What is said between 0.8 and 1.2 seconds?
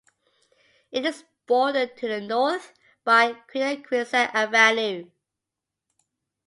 It